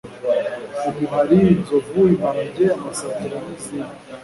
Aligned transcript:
umuhari, 0.89 1.37
inzovu, 1.53 1.99
imparage, 2.13 2.63
amasatura 2.77 3.35
n'izindi 3.45 3.95